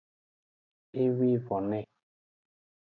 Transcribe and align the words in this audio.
Ewivone. 1.01 1.79